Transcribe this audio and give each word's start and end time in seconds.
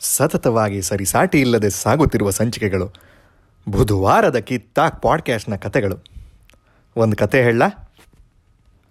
ಸತತವಾಗಿ 0.00 0.82
ಸರಿಸಾಟಿ 0.82 1.40
ಇಲ್ಲದೆ 1.40 1.70
ಸಾಗುತ್ತಿರುವ 1.70 2.30
ಸಂಚಿಕೆಗಳು, 2.30 2.86
ಬುಧವಾರದ 3.68 4.38
ಕಿತ್ತಾಕ್ 4.38 5.02
ಪಾಡ್ಕ್ಯಾಸ್ಟ್ನ 5.02 5.56
ಕತೆಗಳು. 5.56 5.96
ಒಂದು 6.96 7.16
ಕತೆ 7.16 7.42
ಹೇಳ, 7.42 7.62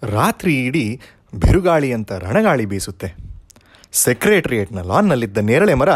ರಾತ್ರಿ 0.03 0.65
ಇಡೀ 0.65 0.99
ಬಿರುಗಾಳಿ 1.35 1.93
ಅಂತ 1.93 2.11
ರಣಗಾಳಿ 2.11 2.65
ಬೀಸುತ್ತೆ. 2.65 3.09
ಸೆಕ್ರೆಟ್ರಿಯೇಟ್ನ 3.91 4.81
ಲಾನ್ನಲ್ಲಿದ್ದ 4.81 5.37
ನೇರಳೆ 5.37 5.73
ಮರ 5.73 5.89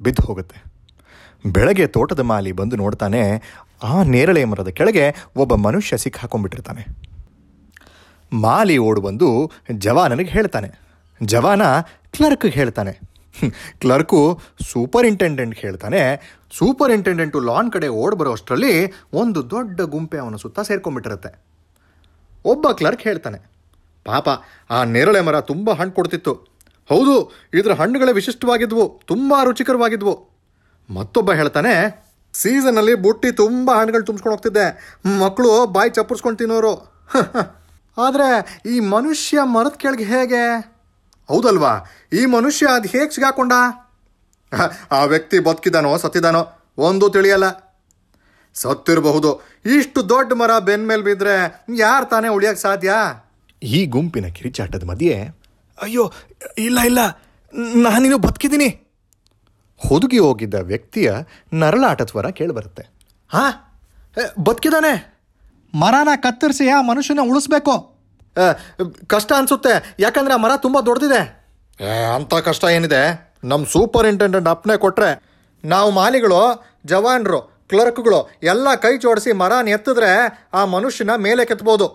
ಬಿದ್ದು 0.00 0.22
ಹೋಗುತ್ತೆ. 0.26 0.58
ಬೆಳಗ್ಗೆ 1.52 1.86
ತೋಟದ 1.86 2.20
ಮಾಲಿ 2.20 2.52
ಬಂದು 2.52 2.76
ನೋಡ್ತಾನೆ, 2.76 3.22
ಆ 3.82 4.02
ನೇರಳೆ 4.02 4.44
ಮರದ 4.44 4.68
ಕೆಳಗೆ 4.68 5.14
ಒಬ್ಬ 5.36 5.54
ಮನುಷ್ಯ 5.54 5.96
ಸಿಕ್ಕಾಕೊಂಡ್ಬಿಟ್ಟಿರ್ತಾನೆ 5.96 6.84
ಮಾಲಿ 8.32 8.78
ಓಡು 8.78 9.00
ಬಂದು 9.00 9.52
ಜವಾನನಿಗೆ 9.72 10.30
ಹೇಳ್ತಾನೆ. 10.30 10.68
ಜವಾನ 11.22 11.62
ಕ್ಲರ್ಕ್ಗೆ 12.12 12.48
ಹೇಳ್ತಾನೆ 12.48 13.13
ಕ್ಲರ್ಕು 13.80 14.40
ಸೂಪರಿಂಟೆಂಡೆಂಟ್ 14.72 15.54
ಹೇಳ್ತಾನೆ, 15.54 16.02
ಸೂಪರಿಂಟೆಂಡೆಂಟು 16.58 17.40
ಲಾನ್ 17.40 17.72
ಕಡೆ 17.72 17.88
ಓಡ್ 17.88 18.14
ಬರೋ 18.14 18.32
ಅಷ್ಟರಲ್ಲಿ 18.32 18.92
ಒಂದು 19.12 19.50
ದೊಡ್ಡ 19.50 19.80
ಗುಂಪೆ 19.80 20.18
ಅವನ 20.18 20.36
ಸುತ್ತ 20.36 20.60
ಸೇರ್ಕೊಂಡ್ಬಿಟ್ಟಿರುತ್ತೆ. 20.60 21.44
ಒಬ್ಬ 22.44 22.72
ಕ್ಲರ್ಕ್ 22.72 23.02
ಹೇಳ್ತಾನೆ, 23.02 23.38
ಪಾಪ, 24.06 24.28
ಆ 24.70 24.84
ನೇರಳೆ 24.84 25.20
ಮರ 25.20 25.40
ತುಂಬ 25.40 25.70
ಹಣ್ಣು 25.72 25.92
ಕೊಡ್ತಿತ್ತು. 25.92 26.34
ಹೌದು, 26.90 27.32
ಇದರ 27.54 27.72
ಹಣ್ಣುಗಳೇ 27.72 28.12
ವಿಶಿಷ್ಟವಾಗಿದ್ವು, 28.12 29.00
ತುಂಬ 29.06 29.34
ರುಚಿಕರವಾಗಿದ್ವು. 29.44 30.14
ಮತ್ತೊಬ್ಬ 30.90 31.32
ಹೇಳ್ತಾನೆ 31.32 32.04
ಸೀಸನಲ್ಲಿ 32.34 32.94
ಬುಟ್ಟಿ 32.94 33.32
ತುಂಬ 33.32 33.70
ಹಣ್ಣುಗಳು 33.70 34.04
ತುಂಬಿಸ್ಕೊಂಡು 34.04 34.36
ಹೋಗ್ತಿದ್ದೆ. 34.36 34.66
ಮಕ್ಕಳು 35.18 35.66
ಬಾಯಿ 35.66 35.90
ಚಪ್ಪರ್ಸ್ಕೊಂಡು 35.90 36.38
ತಿನ್ನೋರು. 36.38 36.94
ಆದರೆ 37.98 38.28
ಈ 38.74 38.80
ಮನುಷ್ಯ 38.80 39.38
ಮರದ 39.42 39.72
ಕೆಳಗೆ 39.76 40.04
ಹೇಗೆ? 40.04 40.73
ಹೌದಲ್ವಾ? 41.28 41.90
ಈ 42.12 42.26
ಮನುಷ್ಯ 42.26 42.66
ಅದು 42.66 42.88
ಹೇಗೆ 42.88 43.14
ಸಿಗಾಕೊಂಡ? 43.14 43.52
ಆ 44.90 45.04
ವ್ಯಕ್ತಿ 45.04 45.38
ಬದುಕಿದಾನೋ 45.38 45.96
ಸತ್ತಿದಾನೋ 45.96 46.48
ಒಂದು 46.78 47.10
ತಿಳಿಯಲ್ಲ. 47.10 47.74
ಸತ್ತಿರಬಹುದು. 48.54 49.40
ಇಷ್ಟು 49.76 50.08
ದೊಡ್ಡ 50.08 50.32
ಮರ 50.32 50.58
ಬೆನ್ 50.58 50.88
ಮೇಲೆ 50.88 51.02
ಬಿದ್ದರೆ 51.02 51.64
ಯಾರು 51.76 52.06
ತಾನೇ 52.06 52.28
ಉಳಿಯಕ್ಕೆ 52.28 52.60
ಸಾಧ್ಯ? 52.60 52.92
ಈ 53.62 53.86
ಗುಂಪಿನ 53.86 54.26
ಕಿರಿಚಾಟದ 54.26 54.84
ಮಧ್ಯೆ 54.84 55.14
ಅಯ್ಯೋ 55.82 56.12
ಇಲ್ಲ 56.58 56.80
ಇಲ್ಲ. 56.80 56.98
ನಾನಿನ್ನು 57.76 58.18
ಬದುಕಿದ್ದೀನಿ. 58.18 58.68
ಹುದುಗಿ 59.88 60.18
ಹೋಗಿದ್ದ 60.18 60.54
ವ್ಯಕ್ತಿಯ 60.54 61.12
ನರಳಾಟ 61.52 62.02
ಸ್ವರ 62.02 62.30
ಕೇಳಿಬರುತ್ತೆ. 62.30 62.82
ಹಾ? 63.28 63.70
ಬದುಕಿದಾನೆ. 64.38 65.14
ಮರನ 65.74 66.08
ಕತ್ತರಿಸಿ 66.16 66.68
ಆ 66.68 66.80
ಮನುಷ್ಯನ 66.80 67.18
ಉಳಿಸ್ಬೇಕು. 67.22 67.93
ಕಷ್ಟ 69.06 69.32
ಅನ್ಸುತ್ತೆ. 69.32 69.94
ಯಾಕಂದ್ರೆ 69.98 70.34
ಆ 70.34 70.36
ಮರ 70.36 70.50
ತುಂಬ 70.56 70.80
ದೊಡ್ಡದಿದೆ. 70.80 71.22
ಅಂತ 72.14 72.34
ಕಷ್ಟ 72.34 72.64
ಏನಿದೆ? 72.64 73.32
ನಮ್ಮ 73.44 73.66
ಸೂಪರಿಂಟೆಂಡೆಂಟ್ 73.66 74.48
ಅಪ್ಪನೆ 74.48 74.76
ಕೊಟ್ರೆ 74.76 75.22
ನಾವು 75.64 75.90
ಮಾಲಿಗಳು 75.90 76.64
ಜವಾನರು 76.86 77.40
ಕ್ಲರ್ಕ್ಗಳು 77.68 78.30
ಎಲ್ಲ 78.42 78.74
ಕೈ 78.74 78.98
ಜೋಡಿಸಿ 78.98 79.32
ಮರನ 79.32 79.68
ಎತ್ತಿದ್ರೆ 79.68 80.10
ಆ 80.54 80.64
ಮನುಷ್ಯನ 80.64 81.10
ಮೇಲೆ 81.16 81.44
ಕೆತ್ತಬಹುದು 81.44 81.86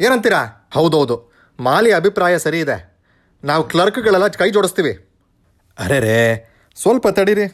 ಏನಂತೀರಾ? 0.00 0.70
ಹೌದೌದು. 0.74 1.32
ಮಾಲಿ 1.60 1.92
ಅಭಿಪ್ರಾಯ 1.92 2.38
ಸರಿ 2.38 2.60
ಇದೆ. 2.60 2.96
ನಾವು 3.44 3.68
ಕ್ಲರ್ಕ್ಗಳೆಲ್ಲ 3.68 4.28
ಕೈ 4.28 4.50
ಜೋಡಿಸ್ತೀವಿ. 4.50 4.92
ಅರೆ 5.78 6.00
ರೇ 6.00 6.18
ಸ್ವಲ್ಪ 6.76 7.08
ತಡೀರಿ. 7.08 7.46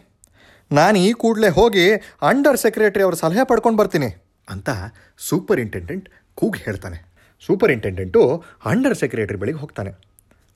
ನಾನು 0.72 0.98
ಈ 0.98 1.12
ಕೂಡಲೇ 1.12 1.48
ಹೋಗಿ 1.48 1.92
ಅಂಡರ್ 2.22 2.56
ಸೆಕ್ರೆಟರಿ 2.56 3.02
ಅವ್ರ 3.02 3.14
ಸಲಹೆ 3.14 3.44
ಪಡ್ಕೊಂಡು 3.44 3.78
ಬರ್ತೀನಿ. 3.78 4.06
ಅಂತ 4.48 4.70
ಸೂಪರಿಂಟೆಂಡೆಂಟ್ 5.18 6.08
ಕೂಗಿ 6.34 6.60
ಹೇಳ್ತಾನೆ. 6.64 7.11
ಸೂಪರಿಂಟೆಂಡೆಂಟು 7.46 8.44
ಅಂಡರ್ 8.64 8.94
ಸೆಕ್ರೆಟರಿ 8.94 9.38
ಬಳಿಗೆ 9.38 9.58
ಹೋಗ್ತಾನೆ. 9.58 9.92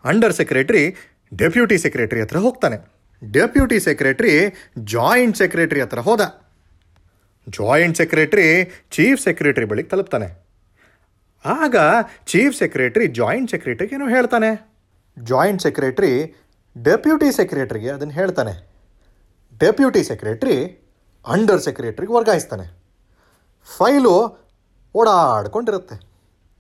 ಅಂಡರ್ 0.05 0.33
ಸೆಕ್ರೆಟರಿ 0.33 0.97
ಡೆಪ್ಯೂಟಿ 1.35 1.79
ಸೆಕ್ರೆಟರಿ 1.79 2.21
ಹತ್ರ 2.21 2.37
ಹೋಗ್ತಾನೆ. 2.37 2.77
ಡೆಪ್ಯೂಟಿ 3.33 3.81
ಸೆಕ್ರೆಟರಿ 3.81 4.33
ಜಾಯಿಂಟ್ 4.85 5.37
ಸೆಕ್ರೆಟರಿ 5.37 5.81
ಹತ್ರ 5.81 5.99
ಹೋದ. 5.99 6.21
ಜಾಯಿಂಟ್ 7.49 7.97
ಸೆಕ್ರೆಟರಿ 7.97 8.65
ಚೀಫ್ 8.91 9.21
ಸೆಕ್ರೆಟರಿ 9.21 9.65
ಬಳಿಗೆ 9.65 9.89
ತಲುಪ್ತಾನೆ. 9.89 10.29
ಆಗ 11.45 11.77
ಚೀಫ್ 12.27 12.57
ಸೆಕ್ರೆಟರಿ 12.57 13.07
ಜಾಯಿಂಟ್ 13.09 13.51
ಸೆಕ್ರೆಟರಿಗೆ 13.51 13.95
ಏನೋ 13.95 14.09
ಹೇಳ್ತಾನೆ. 14.09 14.51
ಜಾಯಿಂಟ್ 15.17 15.63
ಸೆಕ್ರೆಟರಿ 15.63 16.35
ಡೆಪ್ಯೂಟಿ 16.85 17.33
ಸೆಕ್ರೆಟ್ರಿಗೆ 17.33 17.91
ಅದನ್ನು 17.91 18.15
ಹೇಳ್ತಾನೆ. 18.15 18.55
ಡೆಪ್ಯೂಟಿ 19.61 20.05
ಸೆಕ್ರೆಟರಿ 20.05 20.57
ಅಂಡರ್ 21.27 21.61
ಸೆಕ್ರೆಟ್ರಿಗೆ 21.61 22.13
ವರ್ಗಾಯಿಸ್ತಾನೆ. 22.13 22.67
ಫೈಲು 23.77 24.17
ಓಡಾಡ್ಕೊಂಡಿರುತ್ತೆ. 24.95 26.06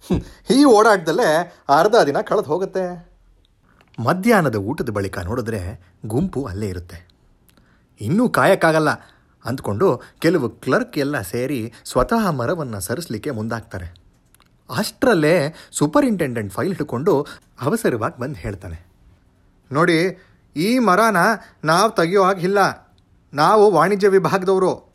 ಈ 0.56 0.64
ಓಡಾಟದಲ್ಲೇ 0.64 1.56
ಅರ್ಧ 1.68 1.94
ದಿನ 2.06 2.20
ಕಳೆದು 2.20 2.42
ಹೋಗುತ್ತೆ. 2.42 3.16
ಮಧ್ಯಾಹ್ನದ 3.98 4.54
ಊಟದ 4.54 4.90
ಬಳಿಕ 4.90 5.18
ನೋಡಿದ್ರೆ 5.18 5.80
ಗುಂಪು 6.06 6.44
ಅಲ್ಲೇ 6.44 6.68
ಇರುತ್ತೆ. 6.68 7.08
ಇನ್ನೂ 8.00 8.28
ಕಾಯಕ್ಕಾಗಲ್ಲ 8.28 8.88
ಅಂದ್ಕೊಂಡು 9.44 10.02
ಕೆಲವು 10.18 10.48
ಕ್ಲರ್ಕ್ 10.48 10.98
ಎಲ್ಲ 10.98 11.20
ಸೇರಿ 11.20 11.72
ಸ್ವತಃ 11.84 12.30
ಮರವನ್ನು 12.30 12.80
ಸರಿಸಲಿಕ್ಕೆ 12.80 13.30
ಮುಂದಾಗ್ತಾರೆ. 13.30 13.94
ಅಷ್ಟರಲ್ಲೇ 14.70 15.54
ಸೂಪರಿಂಟೆಂಡೆಂಟ್ 15.72 16.52
ಫೈಲ್ 16.52 16.74
ಹಿಡ್ಕೊಂಡು 16.74 17.26
ಅವಸರವಾಗಿ 17.60 18.20
ಬಂದು 18.20 18.34
ಹೇಳ್ತಾನೆ. 18.34 18.86
ನೋಡಿ, 19.72 20.18
ಈ 20.56 20.78
ಮರನ 20.78 21.16
ನಾವು 21.64 21.90
ತೆಗೆಯೋ 21.90 22.24
ಹಾಗಿಲ್ಲ 22.24 22.58
ನಾವು 23.34 23.70
ವಾಣಿಜ್ಯ 23.70 24.08
ವಿಭಾಗದವರು. 24.08 24.94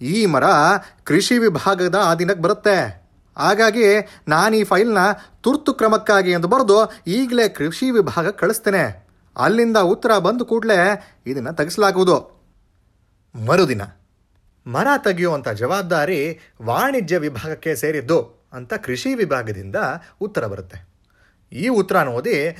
ಈ 0.00 0.26
ಮರ 0.26 0.44
ಕೃಷಿ 1.04 1.38
ವಿಭಾಗದ 1.38 1.94
ಆ 2.04 2.14
ದಿನಕ್ಕೆ 2.14 2.42
ಬರುತ್ತೆ. 2.42 3.01
ಹಾಗಾಗಿ 3.36 3.84
ನಾನು 4.28 4.56
ಈ 4.56 4.64
ಫೈಲ್ನ 4.64 4.98
ತುರ್ತು 5.40 5.74
ಕ್ರಮಕ್ಕಾಗಿ 5.74 6.30
ಎಂದು 6.30 6.48
ಬರೆದು 6.48 7.02
ಈಗಲೇ 7.06 7.48
ಕೃಷಿ 7.48 7.90
ವಿಭಾಗಕ್ಕೆ 7.90 8.40
ಕಳಿಸ್ತೇನೆ. 8.40 9.08
ಅಲ್ಲಿಂದ 9.36 9.76
ಉತ್ತರ 9.76 10.18
ಬಂದ 10.18 10.42
ಕೂಡಲೇ 10.42 10.78
ಇದನ್ನು 11.26 11.52
ತೆಗೆಸಲಾಗುವುದು. 11.52 12.42
ಮರುದಿನ, 13.46 13.82
ಮರ 14.66 14.86
ತೆಗೆಯುವಂಥ 15.04 15.48
ಜವಾಬ್ದಾರಿ 15.48 16.38
ವಾಣಿಜ್ಯ 16.62 17.18
ವಿಭಾಗಕ್ಕೆ 17.18 17.74
ಸೇರಿದ್ದು 17.74 18.48
ಅಂತ 18.52 18.74
ಕೃಷಿ 18.74 19.14
ವಿಭಾಗದಿಂದ 19.14 19.76
ಉತ್ತರ 20.20 20.46
ಬರುತ್ತೆ. 20.46 20.88
ಈ 21.52 21.68
ಉತ್ತರನ 21.68 22.08
ಓದಿ 22.08 22.50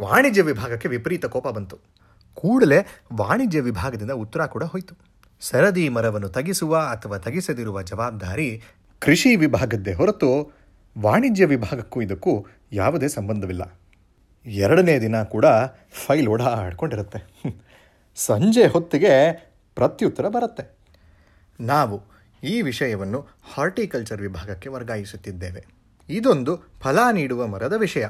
ವಾಣಿಜ್ಯ 0.00 0.42
ವಿಭಾಗಕ್ಕೆ 0.42 0.88
ವಿಪರೀತ 0.88 1.26
ಕೋಪ 1.26 1.48
ಬಂತು. 1.48 1.78
ಕೂಡಲೇ 2.34 2.86
ವಾಣಿಜ್ಯ 3.12 3.60
ವಿಭಾಗದಿಂದ 3.60 4.10
ಉತ್ತರ 4.10 4.46
ಕೂಡ 4.46 4.64
ಹೋಯಿತು. 4.64 4.98
ಸರದಿ 5.40 5.88
ಮರವನ್ನು 5.88 6.28
ತಗಿಸುವ 6.28 6.76
ಅಥವಾ 6.76 7.18
ತಗಿಸದಿರುವ 7.18 7.82
ಜವಾಬ್ದಾರಿ 7.82 8.62
ಕೃಷಿ 9.00 9.36
ವಿಭಾಗದ್ದೇ 9.36 9.92
ಹೊರತು 9.92 10.52
ವಾಣಿಜ್ಯ 10.98 11.44
ವಿಭಾಗಕ್ಕೂ 11.44 12.02
ಇದಕ್ಕೂ 12.02 12.46
ಯಾವುದೇ 12.72 13.08
ಸಂಬಂಧವಿಲ್ಲ. 13.08 13.80
ಎರಡನೇ 14.46 15.00
ದಿನ 15.00 15.22
ಕೂಡ 15.22 15.44
ಫೈಲ್ 16.06 16.28
ಓಡಾಡ್ಕೊಂಡಿರುತ್ತೆ. 16.28 17.42
ಸಂಜೆ 18.16 18.66
ಹೊತ್ತಿಗೆ 18.66 19.32
ಪ್ರತ್ಯುತ್ತರ 19.74 20.28
ಬರುತ್ತೆ. 20.28 20.78
ನಾವು 21.60 22.02
ಈ 22.44 22.62
ವಿಷಯವನ್ನು 22.62 23.26
ಹಾರ್ಟಿಕಲ್ಚರ್ 23.54 24.22
ವಿಭಾಗಕ್ಕೆ 24.22 24.68
ವರ್ಗಾಯಿಸುತ್ತಿದ್ದೇವೆ. 24.68 25.64
ಇದೊಂದು 26.08 26.56
ಫಲ 26.80 26.98
ನೀಡುವ 27.12 27.46
ಮರದ 27.46 27.72
ವಿಷಯ. 27.72 28.06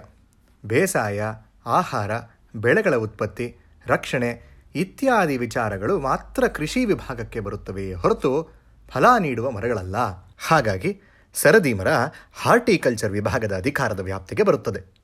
ಬೇಸಾಯ, 0.67 1.23
ಆಹಾರ, 1.67 2.11
ಬೆಳೆಗಳ 2.57 2.97
ಉತ್ಪತ್ತಿ, 2.97 3.57
ರಕ್ಷಣೆ 3.87 4.43
ಇತ್ಯಾದಿ 4.75 5.37
ವಿಚಾರಗಳು 5.37 5.99
ಮಾತ್ರ 5.99 6.47
ಕೃಷಿ 6.47 6.85
ವಿಭಾಗಕ್ಕೆ 6.85 7.41
ಬರುತ್ತವೆಯೇ 7.41 7.95
ಹೊರತು 7.95 8.49
ಫಲ 8.89 9.05
ನೀಡುವ 9.21 9.51
ಮರಗಳಲ್ಲ. 9.51 10.26
ಹಾಗಾಗಿ 10.39 11.01
ಸರದಿ 11.35 11.75
ಮರ 11.75 11.89
ಹಾರ್ಟಿಕಲ್ಚರ್ 12.33 13.13
ವಿಭಾಗದ 13.13 13.57
ಅಧಿಕಾರದ 13.57 14.01
ವ್ಯಾಪ್ತಿಗೆ 14.01 14.43
ಬರುತ್ತದೆ. 14.43 14.97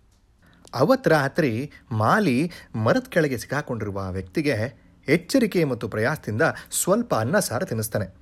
ಅವತ್ 0.75 1.09
ರಾತ್ರಿ 1.09 1.73
ಮಾಲಿ 1.93 2.53
ಮರದ 2.75 3.07
ಕೆಳಗೆ 3.09 3.39
ಸಿಕ್ಕಾಕೊಂಡಿರುವ 3.39 4.09
ವ್ಯಕ್ತಿಗೆ 4.11 4.83
ಎಚ್ಚರಿಕೆ 5.09 5.65
ಮತ್ತು 5.65 5.89
ಪ್ರಯಾಸದಿಂದ 5.89 6.43
ಸ್ವಲ್ಪ 6.71 7.15
ಅನ್ನ 7.15 7.39
ಸಾರ 7.39 7.65
ತಿನ್ನಿಸ್ತಾನೆ. 7.65 8.15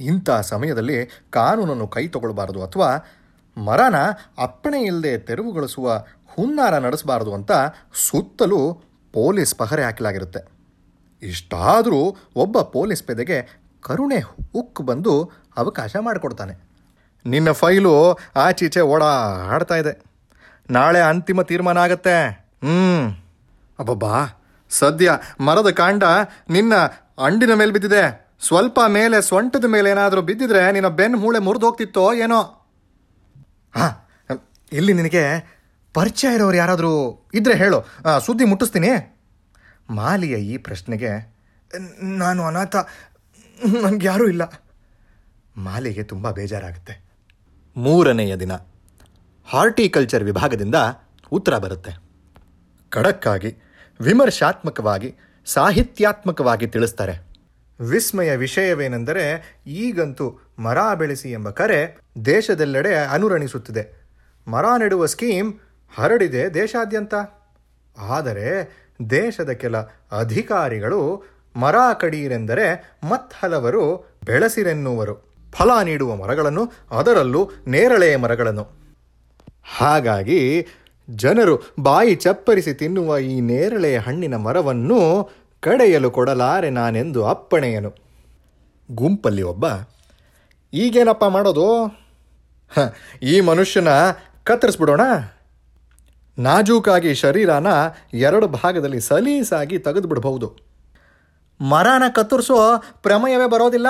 ಇಂಥ 0.00 0.30
ಸಮಯದಲ್ಲಿ 0.30 1.06
ಕಾನೂನನ್ನು 1.30 1.88
ಕೈ 1.88 2.08
ತಗೊಳ್ಬಾರದು 2.08 2.62
ಅಥವಾ 2.62 2.96
ಮರನ 3.56 3.94
ಅಪ್ಪಣೆ 4.38 4.82
ಇಲ್ಲದೆ 4.82 5.18
ತೆರವುಗೊಳಿಸುವ 5.18 6.04
ಹುನ್ನಾರ 6.26 6.78
ನಡೆಸಬಾರದು 6.78 7.34
ಅಂತ 7.34 7.50
ಸುತ್ತಲೂ 7.94 8.82
ಪೊಲೀಸ್ 9.12 9.54
ಪಹರೆ 9.54 9.84
ಹಾಕಲಾಗಿರುತ್ತೆ. 9.84 10.62
ಇಷ್ಟಾದರೂ 11.26 12.16
ಒಬ್ಬ 12.36 12.60
ಪೊಲೀಸ್ 12.60 13.04
ಪೆದೆಗೆ 13.04 13.61
ಕರುಣೆ 13.82 14.18
ಉಕ್ಕು 14.54 14.82
ಬಂದು 14.82 15.14
ಅವಕಾಶ 15.56 15.96
ಮಾಡಿಕೊಡ್ತಾನೆ. 16.00 16.54
ನಿನ್ನ 17.26 17.50
ಫೈಲು 17.52 17.94
ಆಚೀಚೆ 18.36 18.80
ಓಡಾಡ್ತಾ 18.80 19.76
ಇದೆ. 19.76 19.92
ನಾಳೆ 20.70 21.00
ಅಂತಿಮ 21.00 21.42
ತೀರ್ಮಾನ 21.42 21.78
ಆಗತ್ತೆ. 21.78 22.16
ಹ್ಞೂ 22.64 22.96
ಅಬ್ಬಬ್ಬಾ. 23.80 24.16
ಸದ್ಯ 24.70 25.18
ಮರದ 25.40 25.70
ಕಾಂಡ 25.70 26.04
ನಿನ್ನ 26.50 26.74
ಅಂಡಿನ 27.24 27.54
ಮೇಲೆ 27.54 27.72
ಬಿದ್ದಿದೆ. 27.72 28.04
ಸ್ವಲ್ಪ 28.46 28.80
ಮೇಲೆ 28.88 29.22
ಸೊಂಟದ 29.22 29.64
ಮೇಲೆ 29.64 29.90
ಏನಾದರೂ 29.90 30.22
ಬಿದ್ದಿದ್ರೆ 30.22 30.62
ನಿನ್ನ 30.72 30.88
ಬೆನ್ನು 30.88 31.18
ಮೂಳೆ 31.18 31.38
ಮುರಿದು 31.38 31.66
ಹೋಗ್ತಿತ್ತೋ 31.66 32.04
ಏನೋ. 32.14 32.40
ಹಾಂ 33.76 33.92
ಇಲ್ಲಿ 34.72 34.92
ನಿನಗೆ 34.92 35.24
ಪರಿಚಯ 35.94 36.34
ಇರೋರು 36.34 36.56
ಯಾರಾದರೂ 36.56 36.92
ಇದ್ರೆ 37.34 37.54
ಹೇಳು. 37.54 37.78
ಸುದ್ದಿ 38.26 38.44
ಮುಟ್ಟಿಸ್ತೀನಿ. 38.44 38.90
ಮಾಲಿಯ 39.90 40.36
ಈ 40.52 40.56
ಪ್ರಶ್ನೆಗೆ 40.56 41.12
ನಾನು 42.02 42.42
ಅನಾಥ 42.44 42.76
ನನಗೆ 43.82 44.06
ಯಾರೂ 44.06 44.28
ಇಲ್ಲ. 44.28 44.62
ಮಾಲಿಗೆ 45.56 46.02
ತುಂಬ 46.02 46.30
ಬೇಜಾರಾಗುತ್ತೆ. 46.30 47.04
ಮೂರನೆಯ 47.76 48.36
ದಿನ 48.36 48.52
ಹಾರ್ಟಿಕಲ್ಚರ್ 49.48 50.24
ವಿಭಾಗದಿಂದ 50.24 50.74
ಉತ್ತರ 51.32 51.58
ಬರುತ್ತೆ. 51.58 52.02
ಖಡಕ್ಕಾಗಿ 52.90 53.56
ವಿಮರ್ಶಾತ್ಮಕವಾಗಿ 54.00 55.14
ಸಾಹಿತ್ಯಾತ್ಮಕವಾಗಿ 55.46 56.66
ತಿಳಿಸ್ತಾರೆ. 56.66 57.32
ವಿಸ್ಮಯ 57.80 58.36
ವಿಷಯವೇನೆಂದರೆ 58.36 59.54
ಈಗಂತೂ 59.66 60.38
ಮರ 60.58 60.94
ಬೆಳೆಸಿ 60.94 61.30
ಎಂಬ 61.30 61.50
ಕರೆ 61.50 61.98
ದೇಶದೆಲ್ಲೆಡೆ 62.24 62.94
ಅನುರಣಿಸುತ್ತಿದೆ. 62.94 64.08
ಮರ 64.48 64.64
ನೆಡುವ 64.78 65.06
ಸ್ಕೀಮ್ 65.06 65.54
ಹರಡಿದೆ 65.94 66.54
ದೇಶಾದ್ಯಂತ. 66.54 67.14
ಆದರೆ 67.98 68.76
ದೇಶದ 69.10 69.50
ಕೆಲ 69.50 69.76
ಅಧಿಕಾರಿಗಳು 70.18 71.31
ಮರ 71.56 71.74
ಕಡೀರೆಂದರೆ 72.00 72.96
ಮತ್ಹಲವರು 73.08 74.04
ಬೆಳೆಸಿರೆನ್ನುವರು. 74.24 75.32
ಫಲ 75.52 75.70
ನೀಡುವ 75.84 76.16
ಮರಗಳನ್ನು, 76.16 76.72
ಅದರಲ್ಲೂ 76.90 77.50
ನೇರಳೆ 77.66 78.16
ಮರಗಳನ್ನು. 78.16 78.68
ಹಾಗಾಗಿ 79.78 80.66
ಜನರು 81.10 81.62
ಬಾಯಿ 81.80 82.14
ಚಪ್ಪರಿಸಿ 82.14 82.74
ತಿನ್ನುವ 82.74 83.18
ಈ 83.18 83.40
ನೇರಳೆ 83.40 83.98
ಹಣ್ಣಿನ 83.98 84.36
ಮರವನ್ನು 84.36 85.30
ಕಡೆಯಲು 85.60 86.10
ಕೊಡಲಾರೆ 86.10 86.70
ನಾನೆಂದು 86.70 87.24
ಅಪ್ಪಣೆಯನು. 87.24 87.94
ಗುಂಪಲ್ಲಿ 88.90 89.42
ಒಬ್ಬ, 89.42 89.64
ಈಗೇನಪ್ಪ 90.72 91.24
ಮಾಡೋದು? 91.24 91.66
ಈ 93.22 93.40
ಮನುಷ್ಯನ 93.40 93.88
ಕತ್ತರಿಸ್ಬಿಡೋಣ. 94.44 95.00
ನಾಜೂಕಾಗಿ 96.38 97.14
ಶರೀರನ 97.14 97.66
ಎರಡು 98.14 98.48
ಭಾಗದಲ್ಲಿ 98.48 99.00
ಸಲೀಸಾಗಿ 99.00 99.78
ತೆಗೆದು 99.78 100.08
ಬಿಡಬಹುದು 100.08 100.71
ಮರನ 101.70 102.04
ಕತ್ತರಿಸೋ 102.14 102.56
ಪ್ರಮೇಯವೇ 103.02 103.46
ಬರೋದಿಲ್ಲ. 103.48 103.88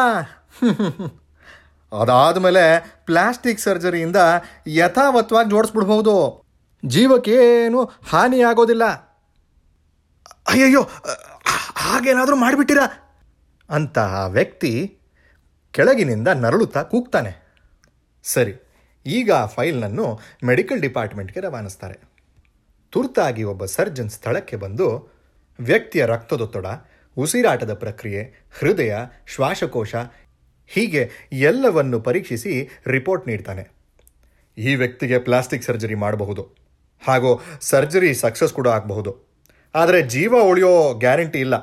ಅದಾದಮೇಲೆ 1.92 2.62
ಪ್ಲಾಸ್ಟಿಕ್ 3.06 3.60
ಸರ್ಜರಿಯಿಂದ 3.60 4.16
ಯಥಾವತ್ವಾಗಿ 4.66 5.50
ಜೋಡಿಸ್ಬಿಡ್ಬಹುದು. 5.50 6.14
ಜೀವಕ್ಕೇನು 6.84 7.80
ಹಾನಿಯಾಗೋದಿಲ್ಲ. 7.84 8.84
ಅಯ್ಯಯ್ಯೋ, 10.48 10.82
ಹಾಗೇನಾದರೂ 11.76 12.36
ಮಾಡಿಬಿಟ್ಟಿರ? 12.36 12.78
ಅಂತ 13.70 13.98
ಆ 13.98 14.26
ವ್ಯಕ್ತಿ 14.26 14.72
ಕೆಳಗಿನಿಂದ 15.70 16.28
ನರಳುತ್ತಾ 16.28 16.82
ಕೂಗ್ತಾನೆ. 16.82 17.32
ಸರಿ, 18.24 18.54
ಈಗ 19.06 19.32
ಆ 19.32 19.46
ಫೈಲ್ನನ್ನು 19.46 20.06
ಮೆಡಿಕಲ್ 20.44 20.80
ಡಿಪಾರ್ಟ್ಮೆಂಟ್ಗೆ 20.80 21.40
ರವಾನಿಸ್ತಾರೆ. 21.40 21.96
ತುರ್ತಾಗಿ 22.92 23.42
ಒಬ್ಬ 23.42 23.64
ಸರ್ಜನ್ 23.64 24.10
ಸ್ಥಳಕ್ಕೆ 24.10 24.56
ಬಂದು 24.56 24.88
ವ್ಯಕ್ತಿಯ 25.58 26.06
ರಕ್ತದೊತ್ತಡ 26.06 26.66
ಉಸಿರಾಟದ 27.16 27.74
ಪ್ರಕ್ರಿಯೆ, 27.74 28.46
ಹೃದಯ, 28.60 28.96
ಶ್ವಾಸಕೋಶ 29.26 29.94
ಹೀಗೆ 30.66 31.10
ಎಲ್ಲವನ್ನು 31.32 32.00
ಪರೀಕ್ಷಿಸಿ 32.00 32.68
ರಿಪೋರ್ಟ್ 32.86 33.28
ನೀಡ್ತಾನೆ. 33.28 33.68
ಈ 34.58 34.74
ವ್ಯಕ್ತಿಗೆ 34.74 35.18
ಪ್ಲಾಸ್ಟಿಕ್ 35.18 35.62
ಸರ್ಜರಿ 35.62 35.94
ಮಾಡಬಹುದು. 35.94 36.42
ಹಾಗೂ 37.08 37.42
ಸರ್ಜರಿ 37.60 38.14
ಸಕ್ಸಸ್ 38.14 38.52
ಕೂಡ 38.52 38.68
ಆಗಬಹುದು. 38.68 39.32
ಆದರೆ 39.74 40.02
ಜೀವ 40.02 40.34
ಉಳಿಯೋ 40.42 40.94
ಗ್ಯಾರಂಟಿ 40.94 41.40
ಇಲ್ಲ. 41.40 41.54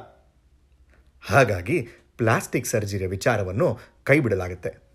ಹಾಗಾಗಿ 1.22 1.88
ಪ್ಲಾಸ್ಟಿಕ್ 2.18 2.68
ಸರ್ಜರಿಯ 2.68 3.08
ವಿಚಾರವನ್ನು 3.08 3.80
ಕೈಬಿಡಲಾಗುತ್ತೆ. 4.04 4.90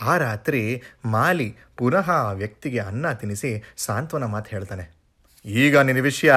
ಆ 0.00 0.18
ರಾತ್ರಿ 0.18 0.82
ಮಾಲಿ 1.04 1.56
ಪುನಃ 1.76 2.10
ಆ 2.10 2.32
ವ್ಯಕ್ತಿಗೆ 2.32 2.78
ಅನ್ನ 2.78 3.12
ತಿನ್ನಿಸಿ 3.12 3.62
ಸಾಂತ್ವನ 3.76 4.24
ಮಾತು 4.24 4.50
ಹೇಳ್ತಾನೆ. 4.50 4.96
ಈಗ 5.44 5.78
ನಿನ್ನ 5.78 6.00
ವಿಷಯ 6.00 6.32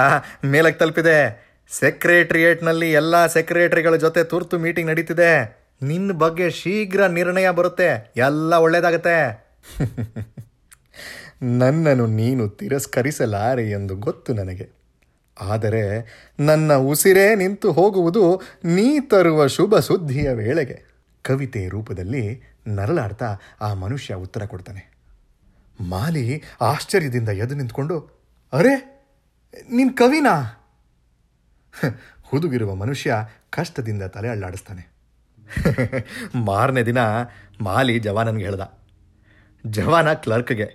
ಮೇಲಕ್ಕೆ 0.46 0.80
ತಲುಪಿದೆ. 0.80 1.50
ಸೆಕ್ರೆಟ್ರಿಯೇಟ್ನಲ್ಲಿ 1.80 2.92
ಎಲ್ಲ 2.92 3.28
ಸೆಕ್ರೆಟರಿಗಳ 3.28 3.96
ಜೊತೆ 3.96 4.24
ತುರ್ತು 4.24 4.60
ಮೀಟಿಂಗ್ 4.60 4.90
ನಡೀತಿದೆ. 4.90 5.62
ನಿನ್ನ 5.84 6.12
ಬಗ್ಗೆ 6.12 6.50
ಶೀಘ್ರ 6.50 7.06
ನಿರ್ಣಯ 7.06 7.50
ಬರುತ್ತೆ. 7.50 8.14
ಎಲ್ಲ 8.18 8.54
ಒಳ್ಳೇದಾಗತ್ತೆ. 8.54 9.46
ನನ್ನನ್ನು 11.42 12.08
ನೀನು 12.08 12.50
ತಿರಸ್ಕರಿಸಲಾರೆ 12.50 13.70
ಎಂದು 13.70 13.96
ಗೊತ್ತು 13.96 14.34
ನನಗೆ. 14.34 14.70
ಆದರೆ 15.42 16.06
ನನ್ನ 16.40 16.74
ಉಸಿರೇ 16.74 17.36
ನಿಂತು 17.36 17.72
ಹೋಗುವುದು 17.72 18.42
ನೀ 18.64 19.00
ತರುವ 19.00 19.48
ಶುಭ 19.48 19.80
ಸುದ್ದಿಯ 19.80 20.30
ವೇಳೆಗೆ. 20.30 20.92
ಕವಿತೆ 21.24 21.68
ರೂಪದಲ್ಲಿ 21.68 22.44
ನರಳಾಡ್ತಾ 22.68 23.36
ಆ 23.62 23.74
ಮನುಷ್ಯ 23.74 24.14
ಉತ್ತರ 24.14 24.46
ಕೊಡ್ತಾನೆ. 24.46 24.92
ಮಾಲಿ 25.82 26.44
ಆಶ್ಚರ್ಯದಿಂದ 26.62 27.30
ಎದು 27.30 27.56
ನಿಂತ್ಕೊಂಡು, 27.56 28.00
ಅರೆ 28.54 29.06
ನಿನ್ನ 29.72 29.92
ಕವಿನಾ? 29.96 30.58
ಹುದುಗಿರುವ 32.24 32.76
ಮನುಷ್ಯ 32.76 33.16
ಕಷ್ಟದಿಂದ 33.50 34.04
ತಲೆ 34.04 34.28
ಅಳ್ಳಾಡಿಸ್ತಾನೆ. 34.28 34.92
ಮಾರನೇ 36.36 36.84
ದಿನ 36.84 36.98
ಮಾಲಿ 37.62 38.00
ಜವಾನನ್ಗೆ 38.00 38.46
ಹೇಳ್ದ. 38.46 38.62
ಜವಾನ 39.66 40.14
ಕ್ಲರ್ಕ್ಗೆ, 40.14 40.66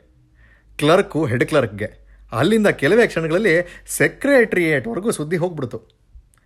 ಕ್ಲರ್ಕು 0.79 1.27
ಹೆಡ್ 1.27 1.45
ಕ್ಲರ್ಕ್ಗೆ, 1.45 2.07
ಅಲ್ಲಿಂದ 2.33 2.67
ಕೆಲವೇ 2.67 3.07
ಕ್ಷಣಗಳಲ್ಲಿ 3.07 3.83
ಸೆಕ್ರೆಟ್ರಿಯೇಟ್ವರೆಗೂ 3.87 5.11
ಸುದ್ದಿ 5.11 5.37
ಹೋಗ್ಬಿಡ್ತು. 5.37 5.83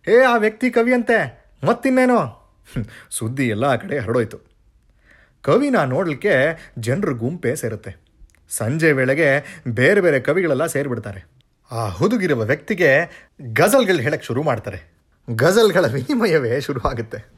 ಏ, 0.08 0.18
ಆ 0.18 0.36
ವ್ಯಕ್ತಿ 0.36 0.70
ಕವಿ 0.70 0.92
ಅಂತೆ 0.94 1.44
ಮತ್ತಿನ್ನೇನು? 1.64 2.40
ಸುದ್ದಿ 3.10 3.48
ಎಲ್ಲ 3.48 3.76
ಕಡೆ 3.76 3.98
ಹರಡೋಯ್ತು. 3.98 4.38
ಕವಿನ 5.42 5.76
ನೋಡಲಿಕ್ಕೆ 5.84 6.30
ಜನರು 6.78 7.14
ಗುಂಪೇ 7.14 7.54
ಸೇರುತ್ತೆ. 7.54 7.96
ಸಂಜೆ 8.48 8.92
ವೇಳೆಗೆ 8.92 9.60
ಬೇರೆ 9.68 10.00
ಬೇರೆ 10.00 10.20
ಕವಿಗಳೆಲ್ಲ 10.20 10.66
ಸೇರಿಬಿಡ್ತಾರೆ. 10.66 11.39
ಆ 11.70 11.88
ಹುದುಗಿರುವ 11.88 12.42
ವ್ಯಕ್ತಿಗೆ 12.42 12.88
ಗಜಲ್ಗಳು 13.40 13.96
ಹೇಳಕ್ಕೆ 13.96 14.26
ಶುರು 14.26 14.42
ಮಾಡ್ತಾರೆ. 14.42 14.92
ಗಜಲ್ಗಳ 15.30 15.86
ವಿನಿಮಯವೇ 15.86 16.60
ಶುರು 16.60 16.80
ಆಗುತ್ತೆ. 16.80 17.30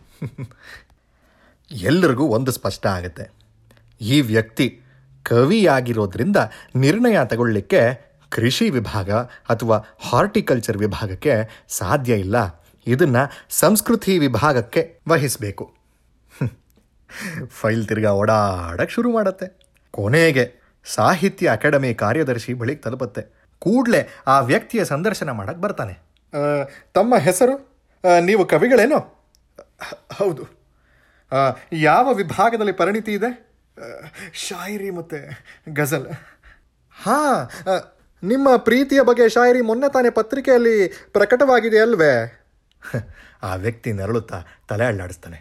ಎಲ್ಲರಿಗೂ 1.70 2.24
ಒಂದು 2.26 2.50
ಸ್ಪಷ್ಟ 2.50 2.86
ಆಗುತ್ತೆ. 2.86 3.30
ಈ 4.00 4.20
ವ್ಯಕ್ತಿ 4.20 4.80
ಕವಿಯಾಗಿರೋದ್ರಿಂದ 5.22 6.36
ನಿರ್ಣಯ 6.76 7.18
ತಗೊಳ್ಳಿಕ್ಕೆ 7.24 8.12
ಕೃಷಿ 8.30 8.70
ವಿಭಾಗ 8.70 9.10
ಅಥವಾ 9.50 9.96
ಹಾರ್ಟಿಕಲ್ಚರ್ 10.00 10.78
ವಿಭಾಗಕ್ಕೆ 10.78 11.64
ಸಾಧ್ಯ 11.68 12.14
ಇಲ್ಲ. 12.14 12.64
ಇದನ್ನು 12.86 13.32
ಸಂಸ್ಕೃತಿ 13.50 14.18
ವಿಭಾಗಕ್ಕೆ 14.18 15.00
ವಹಿಸಬೇಕು. 15.08 15.74
ಫೈಲ್ 17.48 17.88
ತಿರ್ಗಾ 17.88 18.10
ಓಡಾಡಕ್ಕೆ 18.10 18.94
ಶುರು 18.94 19.12
ಮಾಡುತ್ತೆ. 19.12 19.70
ಕೊನೆಗೆ 19.90 20.62
ಸಾಹಿತ್ಯ 20.84 21.50
ಅಕಾಡೆಮಿ 21.50 21.94
ಕಾರ್ಯದರ್ಶಿ 21.94 22.54
ಬಳಿಗೆ 22.54 22.80
ತಲುಪತ್ತೆ. 22.80 23.41
ಕೂಡಲೇ 23.62 24.08
ಆ 24.26 24.40
ವ್ಯಕ್ತಿಯ 24.40 24.84
ಸಂದರ್ಶನ 24.84 25.30
ಮಾಡಕ್ಕೆ 25.30 25.60
ಬರ್ತಾನೆ. 25.60 25.94
ತಮ್ಮ 26.94 27.16
ಹೆಸರು? 27.16 27.54
ನೀವು 28.20 28.44
ಕವಿಗಳೇನು? 28.46 28.98
ಹೌದು. 30.12 30.44
ಯಾವ 31.72 32.14
ವಿಭಾಗದಲ್ಲಿ 32.14 32.72
ಪರಿಣಿತಿ 32.72 33.12
ಇದೆ? 33.12 33.30
ಶಾಯಿರಿ 34.32 34.90
ಮತ್ತು 34.90 35.16
ಗಜಲ್. 35.74 36.06
ಹಾಂ 37.02 37.48
ನಿಮ್ಮ 38.22 38.56
ಪ್ರೀತಿಯ 38.56 39.02
ಬಗ್ಗೆ 39.02 39.28
ಶಾಯರಿ 39.28 39.60
ಮೊನ್ನೆ 39.60 39.92
ತಾನೇ 39.92 40.10
ಪತ್ರಿಕೆಯಲ್ಲಿ 40.10 40.88
ಪ್ರಕಟವಾಗಿದೆ 41.12 41.78
ಅಲ್ವೇ? 41.78 42.42
ಆ 43.42 43.54
ವ್ಯಕ್ತಿ 43.54 43.92
ನರಳುತ್ತಾ 43.92 44.42
ತಲೆ 44.68 44.84
ಅಳ್ಳಾಡಿಸ್ತಾನೆ. 44.84 45.38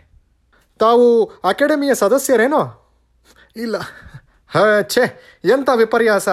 ತಾವು 0.79 1.25
ಅಕಾಡೆಮಿಯ 1.25 1.95
ಸದಸ್ಯರೇನೋ? 1.95 2.93
ಇಲ್ಲ. 3.55 3.75
ಹ 4.49 4.57
ಛೇ 4.81 5.21
ಎಂಥ 5.45 5.69
ವಿಪರ್ಯಾಸ. 5.75 6.29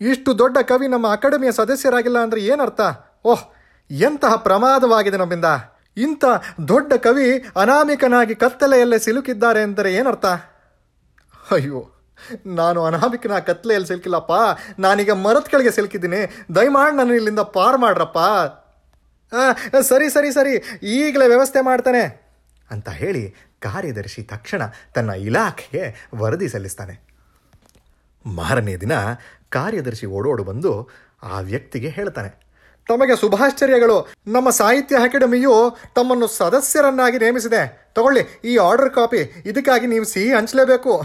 ಇಷ್ಟು 0.00 0.38
ದೊಡ್ಡ 0.38 0.58
ಕವಿ 0.62 0.86
ನಮ್ಮ 0.86 1.06
ಅಕಾಡೆಮಿಯ 1.12 1.52
ಸದಸ್ಯರಾಗಿಲ್ಲ 1.52 2.18
ಅಂದರೆ 2.18 2.40
ಏನರ್ಥ? 2.44 2.80
ಓಹ್, 3.24 3.44
ಎಂತಹ 3.90 4.36
ಪ್ರಮಾದವಾಗಿದೆ 4.46 5.16
ನಮ್ಮಿಂದ. 5.16 5.48
ಇಂಥ 5.96 6.24
ದೊಡ್ಡ 6.68 6.92
ಕವಿ 7.06 7.28
ಅನಾಮಿಕನಾಗಿ 7.56 8.34
ಕತ್ತಲೆಯಲ್ಲೇ 8.34 8.98
ಸಿಲುಕಿದ್ದಾರೆ 8.98 9.62
ಅಂದರೆ 9.62 9.90
ಏನರ್ಥ? 9.94 10.26
ಅಯ್ಯೋ, 11.50 11.80
ನಾನು 12.58 12.84
ಅನಾಮಿಕನ 12.84 13.38
ಕತ್ತಲೆಯಲ್ಲಿ 13.40 13.88
ಸಿಲುಕಿಲ್ಲಪ್ಪ. 13.88 14.32
ನಾನೀಗ 14.78 15.12
ಮರದ 15.24 15.46
ಕೆಳಗೆ 15.46 15.70
ಸಿಲುಕಿದ್ದೀನಿ. 15.70 16.20
ದಯಮಾಡಿ 16.56 16.96
ನಾನು 16.96 17.14
ಇಲ್ಲಿಂದ 17.14 17.42
ಪಾರ್ 17.56 17.78
ಮಾಡ್ರಪ್ಪ. 17.78 18.18
ಸರಿ 19.88 20.08
ಸರಿ 20.10 20.30
ಸರಿ, 20.32 20.54
ಈಗಲೇ 20.96 21.26
ವ್ಯವಸ್ಥೆ 21.26 21.60
ಮಾಡ್ತಾನೆ. 21.60 22.04
ಅಂತ 22.70 22.88
ಹೇಳಿ 23.00 23.24
ಕಾರ್ಯದರ್ಶಿ 23.60 24.22
ತಕ್ಷಣ 24.22 24.62
ತನ್ನ 24.94 25.10
ಇಲಾಖೆಗೆ 25.28 25.84
ವರದಿ 26.14 26.48
ಸಲ್ಲಿಸ್ತಾನೆ. 26.48 26.94
ಮಾರನೇ 28.26 28.76
ದಿನ 28.76 28.92
ಕಾರ್ಯದರ್ಶಿ 29.50 30.06
ಓಡೋಡು 30.06 30.44
ಬಂದು 30.44 30.88
ಆ 31.22 31.40
ವ್ಯಕ್ತಿಗೆ 31.40 31.88
ಹೇಳ್ತಾನೆ, 31.88 32.30
ತಮಗೆ 32.88 33.16
ಶುಭಾಶ್ಚರ್ಯಗಳು. 33.16 34.14
ನಮ್ಮ 34.26 34.50
ಸಾಹಿತ್ಯ 34.50 34.96
ಅಕಾಡೆಮಿಯು 34.96 35.76
ತಮ್ಮನ್ನು 35.94 36.26
ಸದಸ್ಯರನ್ನಾಗಿ 36.26 37.18
ನೇಮಿಸಿದೆ. 37.18 37.90
ತಗೊಳ್ಳಿ, 37.94 38.22
ಈ 38.44 38.56
ಆರ್ಡರ್ 38.56 38.90
ಕಾಪಿ. 38.90 39.42
ಇದಕ್ಕಾಗಿ 39.46 39.86
ನೀವು 39.86 40.04
ಸಿಹಿ 40.04 40.32
ಹಂಚಲೇಬೇಕು. 40.34 41.02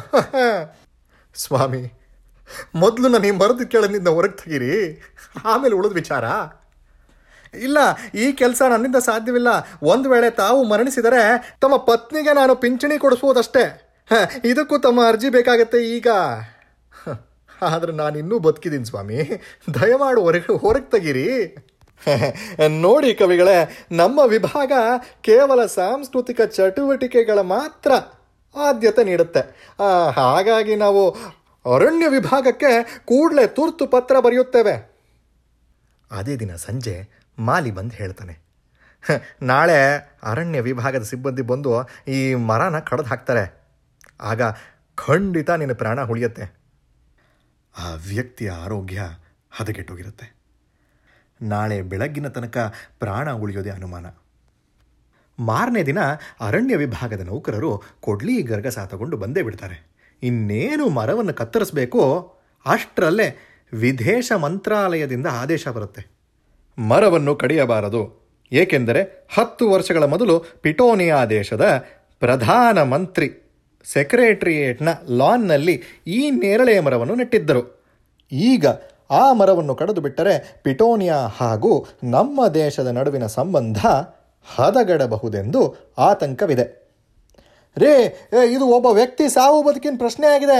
ಸ್ವಾಮಿ, 1.35 1.93
ಮೊದಲು 2.75 3.07
ನಾನು 3.07 3.27
ಈ 3.27 3.31
ಮರದ 3.31 3.63
ಕೆಳನಿಂದ 3.63 4.07
ಹೊರಗೆ 4.07 4.33
ತೆಗೀರಿ. 4.33 5.01
ಆಮೇಲೆ 5.45 5.75
ಉಳಿದ 5.75 5.93
ವಿಚಾರ. 5.93 6.23
ಇಲ್ಲ, 7.57 7.77
ಈ 8.15 8.31
ಕೆಲಸ 8.31 8.61
ನನ್ನಿಂದ 8.71 8.95
ಸಾಧ್ಯವಿಲ್ಲ. 8.95 9.47
ಒಂದು 9.83 10.09
ವೇಳೆ 10.09 10.29
ತಾವು 10.29 10.63
ಮರಣಿಸಿದರೆ 10.63 11.53
ತಮ್ಮ 11.61 11.77
ಪತ್ನಿಗೆ 11.77 12.33
ನಾನು 12.33 12.55
ಪಿಂಚಣಿ 12.55 12.97
ಕೊಡಿಸುವುದಷ್ಟೇ. 12.97 13.63
ಇದಕ್ಕೂ 14.45 14.77
ತಮ್ಮ 14.77 15.07
ಅರ್ಜಿ 15.07 15.29
ಬೇಕಾಗತ್ತೆ 15.29 15.79
ಈಗ. 15.97 16.07
ಆದ್ರೆ 17.67 17.91
ನಾನು 17.91 18.17
ಇನ್ನೂ 18.17 18.39
ಬದುಕಿದ್ದೀನಿ 18.39 18.85
ಸ್ವಾಮಿ. 18.85 19.17
ದಯಮಾಡು 19.81 20.21
ಹೊರಗೆ 20.21 20.59
ಹೊರಗೆ 20.59 20.89
ತೆಗೀರಿ. 20.89 21.55
ನೋಡಿ 22.81 23.13
ಕವಿಗಳೇ, 23.13 23.85
ನಮ್ಮ 23.91 24.19
ವಿಭಾಗ 24.27 24.71
ಕೇವಲ 25.21 25.65
ಸಾಂಸ್ಕೃತಿಕ 25.65 26.41
ಚಟುವಟಿಕೆಗಳ 26.41 27.39
ಮಾತ್ರ 27.41 27.91
ಆದ್ಯತೆ 28.55 29.03
ನೀಡುತ್ತೆ. 29.03 29.73
ಹಾಗಾಗಿ 30.15 30.75
ನಾವು 30.75 31.09
ಅರಣ್ಯ 31.75 32.07
ವಿಭಾಗಕ್ಕೆ 32.07 32.99
ಕೂಡಲೇ 33.05 33.47
ತುರ್ತು 33.47 33.87
ಪತ್ರ 33.87 34.19
ಬರೆಯುತ್ತೇವೆ. 34.19 34.75
ಅದೇ 36.11 36.35
ದಿನ 36.35 36.55
ಸಂಜೆ 36.55 36.95
ಮಾಲಿ 37.39 37.71
ಬಂದು 37.71 37.95
ಹೇಳ್ತಾನೆ. 37.95 38.35
ನಾಳೆ 39.41 39.77
ಅರಣ್ಯ 40.23 40.61
ವಿಭಾಗದ 40.61 41.03
ಸಿಬ್ಬಂದಿ 41.03 41.41
ಬಂದು 41.41 41.71
ಈ 42.07 42.33
ಮರನ 42.33 42.79
ಕಡ್ದು 42.79 43.09
ಹಾಕ್ತಾರೆ. 43.09 43.63
ಆಗ 44.21 44.41
ಖಂಡಿತ 44.95 45.49
ನಿನ್ನ 45.49 45.73
ಪ್ರಾಣ 45.73 46.03
ಉಳಿಯತ್ತೆ. 46.03 46.62
ಆ 47.77 47.93
ವ್ಯಕ್ತಿಯ 47.93 48.51
ಆರೋಗ್ಯ 48.51 49.01
ಹದಗೆಟ್ಟೋಗಿರುತ್ತೆ. 49.51 50.35
ನಾಳೆ 51.41 51.81
ಬೆಳಗ್ಗಿನ 51.81 52.27
ತನಕ 52.27 52.73
ಪ್ರಾಣ 52.99 53.31
ಉಳಿಯೋದೇ 53.31 53.69
ಅನುಮಾನ. 53.69 54.05
ಮಾರನೇ 55.39 55.83
ದಿನ 55.83 55.99
ಅರಣ್ಯ 56.41 56.75
ವಿಭಾಗದ 56.75 57.21
ನೌಕರರು 57.21 57.83
ಕೊಡ್ಲಿ 57.99 58.41
ಗರ್ಗಸ 58.41 58.79
ತಗೊಂಡು 58.79 59.17
ಬಂದೇ 59.17 59.41
ಬಿಡ್ತಾರೆ. 59.41 59.91
ಇನ್ನೇನು 60.23 60.89
ಮರವನ್ನು 60.89 61.33
ಕತ್ತರಿಸಬೇಕೋ 61.33 62.33
ಅಷ್ಟರಲ್ಲೇ 62.65 63.37
ವಿದೇಶ 63.73 64.31
ಮಂತ್ರಾಲಯದಿಂದ 64.31 65.27
ಆದೇಶ 65.31 65.67
ಬರುತ್ತೆ. 65.67 66.07
ಮರವನ್ನು 66.77 67.35
ಕಡಿಯಬಾರದು. 67.35 68.23
ಏಕೆಂದರೆ 68.51 69.27
ಹತ್ತು 69.33 69.69
ವರ್ಷಗಳ 69.69 70.03
ಮೊದಲು 70.03 70.45
ಪಿಟೋನಿಯಾ 70.61 71.25
ದೇಶದ 71.25 71.85
ಪ್ರಧಾನ 72.19 72.83
ಮಂತ್ರಿ 72.83 73.42
ಸೆಕ್ರೆಟರಿಯೇಟ್ನ 73.83 74.89
ಲಾನ್ನಲ್ಲಿ 75.09 75.81
ಈ 76.07 76.31
ನೇರಳೆಯ 76.31 76.79
ಮರವನ್ನು 76.79 77.15
ನೆಟ್ಟಿದ್ದರು. 77.15 77.63
ಈಗ 78.31 78.65
ಆ 79.11 79.33
ಮರವನ್ನು 79.33 79.75
ಕಡಿದು 79.75 80.01
ಬಿಟ್ಟರೆ 80.01 80.59
ಪಿಟೋನಿಯಾ 80.63 81.15
ಹಾಗೂ 81.15 81.85
ನಮ್ಮ 82.03 82.47
ದೇಶದ 82.47 82.87
ನಡುವಿನ 82.87 83.25
ಸಂಬಂಧ 83.25 83.77
ಹದಗಡಬಹುದೆಂದು 84.55 85.93
ಆತಂಕವಿದೆ. 85.97 86.83
ರೇ 87.77 87.93
ಇದು 88.51 88.65
ಒಬ್ಬ 88.65 88.85
ವ್ಯಕ್ತಿ 88.85 89.29
ಸಾವು 89.29 89.63
ಬದುಕಿನ 89.63 89.95
ಪ್ರಶ್ನೆ 89.97 90.27
ಆಗಿದೆ 90.27 90.59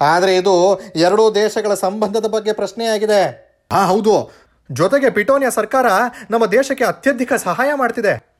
ಆದರೆ 0.00 0.36
ಇದು 0.36 0.54
ಎರಡೂ 0.96 1.34
ದೇಶಗಳ 1.34 1.74
ಸಂಬಂಧದ 1.74 2.26
ಬಗ್ಗೆ 2.26 2.52
ಪ್ರಶ್ನೆಯಾಗಿದೆ. 2.52 3.20
ಹಾ, 3.72 3.86
ಹೌದು. 3.86 4.14
ಜೊತೆಗೆ 4.70 5.10
ಪಿಟೋನಿಯಾ 5.10 5.50
ಸರ್ಕಾರ 5.50 5.86
ನಮ್ಮ 6.30 6.46
ದೇಶಕ್ಕೆ 6.46 6.84
ಅತ್ಯಧಿಕ 6.84 7.32
ಸಹಾಯ 7.32 7.70
ಮಾಡ್ತಿದೆ. 7.74 8.37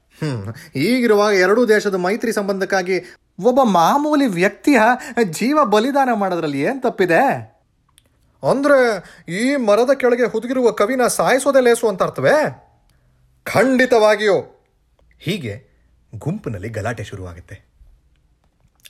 ಈಗಿರುವಾಗ 0.75 1.33
ಎರಡೂ 1.33 1.67
ದೇಶದ 1.67 1.95
ಮೈತ್ರಿ 1.95 2.31
ಸಂಬಂಧಕ್ಕಾಗಿ 2.31 2.99
ಒಬ್ಬ 3.43 3.59
ಮಾಮೂಲಿ 3.63 4.25
ವ್ಯಕ್ತಿಯ 4.25 4.79
ಜೀವ 5.29 5.59
ಬಲಿದಾನ 5.63 6.09
ಮಾಡೋದ್ರಲ್ಲಿ 6.13 6.61
ಏನು 6.61 6.81
ತಪ್ಪಿದೆ? 6.81 7.59
ಅಂದ್ರೆ 8.51 9.03
ಈ 9.33 9.55
ಮರದ 9.55 9.89
ಕೆಳಗೆ 9.97 10.23
ಹುದುಗಿರುವ 10.23 10.71
ಕವಿನ 10.71 11.07
ಸಾಯಿಸೋದೇ 11.07 11.61
ಲೇಸು 11.61 11.87
ಅಂತ 11.87 12.03
ಅರ್ಥವೇ? 12.03 12.65
ಖಂಡಿತವಾಗಿಯೂ. 13.43 14.65
ಹೀಗೆ 15.19 15.67
ಗುಂಪಿನಲ್ಲಿ 16.15 16.69
ಗಲಾಟೆ 16.69 17.03
ಶುರುವಾಗುತ್ತೆ. 17.03 17.61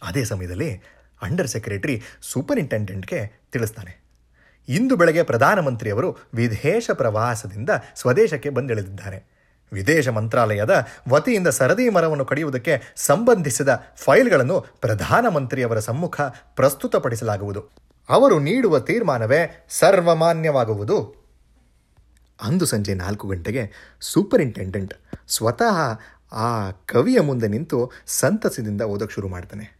ಅದೇ 0.03 0.23
ಸಮಯದಲ್ಲಿ 0.23 0.75
ಅಂಡರ್ 1.21 1.47
ಸೆಕ್ರೆಟರಿ 1.47 2.01
ಸೂಪರಿಂಟೆಂಡೆಂಟ್ಗೆ 2.21 3.41
ತಿಳಿಸ್ತಾನೆ. 3.51 4.09
ಇಂದು 4.69 4.95
ಬೆಳಗ್ಗೆ 4.95 5.23
ಪ್ರಧಾನಮಂತ್ರಿಯವರು 5.23 6.17
ವಿದೇಶ 6.33 6.91
ಪ್ರವಾಸದಿಂದ 6.93 7.69
ಸ್ವದೇಶಕ್ಕೆ 7.95 8.49
ಬಂದಿಳಿದಿದ್ದಾರೆ. 8.49 9.38
ವಿದೇಶ 9.73 10.07
ಮಂತ್ರಾಲಯದ 10.07 10.85
ವತಿಯಿಂದ 11.09 11.47
ಸರದಿ 11.47 11.89
ಮರವನ್ನು 11.89 12.25
ಕಡಿಯುವುದಕ್ಕೆ 12.25 12.81
ಸಂಬಂಧಿಸಿದ 12.95 13.83
ಫೈಲ್ಗಳನ್ನು 13.95 14.61
ಪ್ರಧಾನಮಂತ್ರಿಯವರ 14.61 15.79
ಸಮ್ಮುಖ 15.79 16.21
ಪ್ರಸ್ತುತಪಡಿಸಲಾಗುವುದು. 16.55 17.69
ಅವರು 18.09 18.39
ನೀಡುವ 18.39 18.79
ತೀರ್ಮಾನವೇ 18.79 19.65
ಸರ್ವಮಾನ್ಯವಾಗುವುದು. 19.69 21.15
ಅಂದು 22.41 22.65
ಸಂಜೆ 22.65 22.93
ನಾಲ್ಕು 22.93 23.27
ಗಂಟೆಗೆ 23.27 23.97
ಸೂಪರಿಂಟೆಂಡೆಂಟ್ 24.01 24.93
ಸ್ವತಃ 25.27 25.99
ಆ 26.31 26.71
ಕವಿಯ 26.71 27.21
ಮುಂದೆ 27.21 27.47
ನಿಂತು 27.47 27.91
ಸಂತಸದಿಂದ 28.07 28.81
ಓದಕ್ಕೆ 28.81 29.13
ಶುರು 29.13 29.27
ಮಾಡ್ತಾನೆ. 29.27 29.79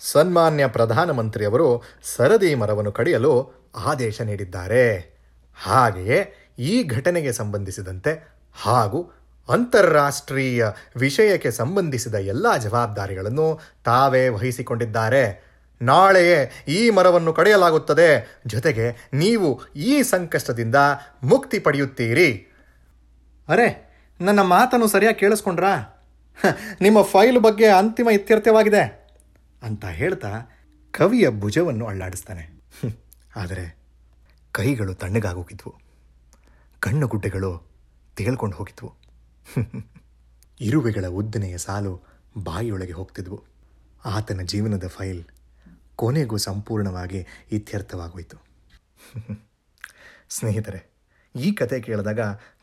ಸನ್ಮಾನ್ಯ 0.00 0.66
ಪ್ರಧಾನಮಂತ್ರಿಯವರು 0.66 1.82
ಸರದಿ 2.02 2.54
ಮರವನ್ನು 2.54 2.92
ಕಡಿಯಲು 2.92 3.52
ಆದೇಶ 3.76 4.20
ನೀಡಿದ್ದಾರೆ. 4.20 5.14
ಹಾಗೆಯೇ 5.56 6.32
ಈ 6.58 6.84
ಘಟನೆಗೆ 6.84 7.32
ಸಂಬಂಧಿಸಿದಂತೆ 7.32 8.33
ಹಾಗೂ 8.54 9.12
ಅಂತಾರಾಷ್ಟ್ರೀಯ 9.48 10.66
ವಿಷಯಕ್ಕೆ 10.96 11.50
ಸಂಬಂಧಿಸಿದ 11.50 12.14
ಎಲ್ಲ 12.14 12.56
ಜವಾಬ್ದಾರಿಗಳನ್ನು 12.56 13.60
ತಾವೇ 13.84 14.28
ವಹಿಸಿಕೊಂಡಿದ್ದಾರೆ. 14.28 15.44
ನಾಳೆಯೇ 15.82 16.64
ಈ 16.68 16.90
ಮರವನ್ನು 16.90 17.32
ಕಡೆಯಲಾಗುತ್ತದೆ. 17.32 18.40
ಜೊತೆಗೆ 18.46 19.08
ನೀವು 19.12 19.62
ಈ 19.76 20.02
ಸಂಕಷ್ಟದಿಂದ 20.02 20.76
ಮುಕ್ತಿ 21.22 21.58
ಪಡೆಯುತ್ತೀರಿ. 21.58 22.48
ಅರೆ, 23.48 23.94
ನನ್ನ 24.20 24.42
ಮಾತನ್ನು 24.42 24.86
ಸರಿಯಾಗಿ 24.86 25.18
ಕೇಳಿಸ್ಕೊಂಡ್ರಾ? 25.18 26.04
ನಿಮ್ಮ 26.80 27.02
ಫೈಲ್ 27.02 27.38
ಬಗ್ಗೆ 27.38 27.66
ಅಂತಿಮ 27.66 28.08
ಇತ್ಯರ್ಥವಾಗಿದೆ 28.10 29.10
ಅಂತ 29.62 29.84
ಹೇಳ್ತಾ 29.84 30.28
ಕವಿಯ 30.92 31.28
ಭುಜವನ್ನು 31.28 31.86
ಅಳ್ಳಾಡಿಸ್ತಾನೆ. 31.86 32.62
ಆದರೆ 33.36 33.78
ಕೈಗಳು 34.52 34.94
ತಣ್ಣಗಾಗೋಗಿದ್ವು. 34.94 35.74
ಕಣ್ಣು 36.80 37.06
ಗುಡ್ಡೆಗಳು 37.06 37.73
ತೇಳ್ಕೊಂಡು 38.16 38.56
ಹೋಗಿದ್ವು. 38.56 38.94
ಇರುವೆಗಳ 40.60 41.06
ಉದ್ದನೆಯ 41.06 41.58
ಸಾಲು 41.58 42.02
ಬಾಯಿಯೊಳಗೆ 42.42 42.92
ಹೋಗ್ತಿದ್ವು. 42.92 43.44
ಆತನ 44.04 44.40
ಜೀವನದ 44.44 44.86
ಫೈಲ್ 44.86 45.24
ಕೊನೆಗೂ 45.96 46.36
ಸಂಪೂರ್ಣವಾಗಿ 46.36 47.26
ಇತ್ಯರ್ಥವಾಗೋಯಿತು. 47.52 48.36
ಸ್ನೇಹಿತರೆ, 50.28 50.90
ಈ 51.36 51.52
ಕತೆ 51.52 51.80
ಕೇಳಿದಾಗ 51.80 52.20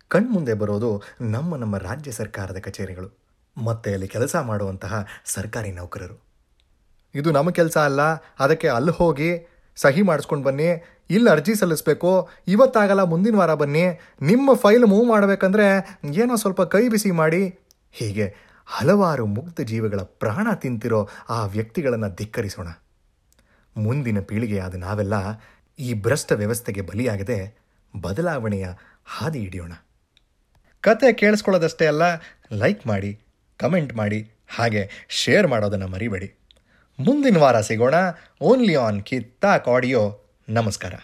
ಕಣ್ಮುಂದೆ 0.08 0.54
ಬರೋದು 0.54 1.02
ನಮ್ಮ 1.22 1.56
ನಮ್ಮ 1.56 1.78
ರಾಜ್ಯ 1.78 2.12
ಸರ್ಕಾರದ 2.12 2.58
ಕಚೇರಿಗಳು, 2.58 3.20
ಮತ್ತೆ 3.64 3.94
ಅಲ್ಲಿ 3.94 4.08
ಕೆಲಸ 4.08 4.36
ಮಾಡುವಂತಹ 4.36 5.08
ಸರ್ಕಾರಿ 5.26 5.72
ನೌಕರರು. 5.72 6.24
ಇದು 7.16 7.32
ನಮ್ಮ 7.32 7.50
ಕೆಲಸ 7.52 7.78
ಅಲ್ಲ, 7.78 8.02
ಅದಕ್ಕೆ 8.40 8.68
ಅಲ್ಲಿ 8.68 8.92
ಹೋಗಿ 8.92 9.48
ಸಹಿ 9.76 10.02
ಮಾಡಿಸ್ಕೊಂಡು 10.02 10.44
ಬನ್ನಿ 10.44 11.00
ಇಲ್ಲಿ 11.12 11.30
ಅರ್ಜಿ 11.30 11.56
ಸಲ್ಲಿಸಬೇಕು. 11.56 12.30
ಇವತ್ತಾಗಲ್ಲ, 12.48 13.04
ಮುಂದಿನ 13.04 13.36
ವಾರ 13.36 13.54
ಬನ್ನಿ. 13.54 13.84
ನಿಮ್ಮ 14.22 14.54
ಫೈಲ್ 14.54 14.86
ಮೂವ್ 14.86 15.08
ಮಾಡಬೇಕಂದ್ರೆ 15.08 15.98
ಏನೋ 16.14 16.36
ಸ್ವಲ್ಪ 16.36 16.62
ಕೈ 16.62 16.90
ಬಿಸಿ 16.90 17.12
ಮಾಡಿ. 17.12 17.60
ಹೀಗೆ 17.92 18.36
ಹಲವಾರು 18.66 19.26
ಮುಗ್ಧ 19.26 19.62
ಜೀವಿಗಳ 19.62 20.00
ಪ್ರಾಣ 20.00 20.48
ತಿಂತಿರೋ 20.54 21.10
ಆ 21.30 21.46
ವ್ಯಕ್ತಿಗಳನ್ನು 21.46 22.16
ಧಿಕ್ಕರಿಸೋಣ. 22.16 22.68
ಮುಂದಿನ 23.78 24.20
ಪೀಳಿಗೆಯಾದ 24.20 24.76
ನಾವೆಲ್ಲ 24.76 25.14
ಈ 25.80 25.94
ಭ್ರಷ್ಟ 25.94 26.32
ವ್ಯವಸ್ಥೆಗೆ 26.32 26.82
ಬಲಿಯಾಗದೆ 26.82 27.56
ಬದಲಾವಣೆಯ 28.02 28.68
ಹಾದಿ 29.06 29.40
ಹಿಡಿಯೋಣ. 29.40 29.74
ಕತೆ 30.82 31.14
ಕೇಳಿಸ್ಕೊಳ್ಳೋದಷ್ಟೇ 31.14 31.86
ಅಲ್ಲ, 31.86 32.02
ಲೈಕ್ 32.52 32.88
ಮಾಡಿ, 32.88 33.20
ಕಮೆಂಟ್ 33.58 33.94
ಮಾಡಿ, 33.94 34.32
ಹಾಗೆ 34.58 34.90
ಶೇರ್ 35.10 35.48
ಮಾಡೋದನ್ನು 35.48 35.88
ಮರಿಬೇಡಿ. 35.88 36.34
ಮುಂದಿನ 37.00 37.38
ವಾರ 37.38 37.62
ಸಿಗೋಣ. 37.62 37.94
ಓನ್ಲಿ 38.42 38.76
ಆನ್ 38.76 39.04
ಕಿತ್ತಾಕ್ 39.04 39.68
ಆಡಿಯೋ 39.68 40.21
ನಮಸ್ಕಾರ. 40.52 40.96